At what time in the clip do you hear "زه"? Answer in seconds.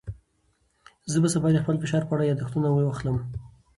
1.11-1.17